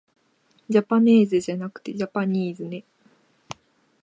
[0.67, 2.83] じゃぱねーぜじゃなくてじゃぱにーずね